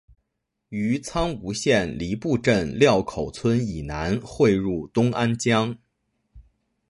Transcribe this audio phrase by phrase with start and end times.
[0.69, 5.77] 于苍梧县梨埠镇料口村以南汇入东安江。